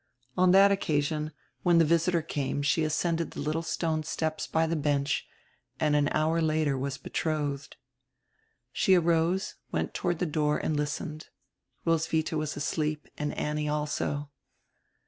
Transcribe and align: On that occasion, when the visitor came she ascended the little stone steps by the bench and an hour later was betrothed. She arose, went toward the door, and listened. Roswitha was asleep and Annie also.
On 0.35 0.49
that 0.49 0.71
occasion, 0.71 1.31
when 1.61 1.77
the 1.77 1.85
visitor 1.85 2.23
came 2.23 2.63
she 2.63 2.83
ascended 2.83 3.29
the 3.29 3.39
little 3.39 3.61
stone 3.61 4.01
steps 4.01 4.47
by 4.47 4.65
the 4.65 4.75
bench 4.75 5.27
and 5.79 5.95
an 5.95 6.09
hour 6.09 6.41
later 6.41 6.75
was 6.75 6.97
betrothed. 6.97 7.75
She 8.71 8.95
arose, 8.95 9.57
went 9.71 9.93
toward 9.93 10.17
the 10.17 10.25
door, 10.25 10.57
and 10.57 10.75
listened. 10.75 11.27
Roswitha 11.85 12.35
was 12.35 12.57
asleep 12.57 13.09
and 13.15 13.31
Annie 13.37 13.69
also. 13.69 14.31